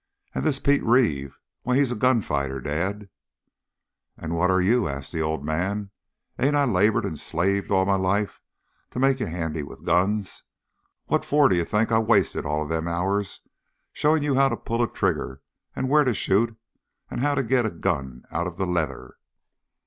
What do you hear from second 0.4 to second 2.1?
this Pete Reeve why, he's a